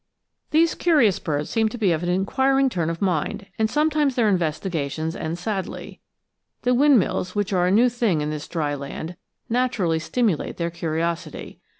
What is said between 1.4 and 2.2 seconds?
seem to be of an